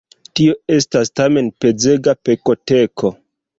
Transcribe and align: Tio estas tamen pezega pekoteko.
Tio 0.37 0.55
estas 0.77 1.11
tamen 1.19 1.53
pezega 1.65 2.17
pekoteko. 2.31 3.15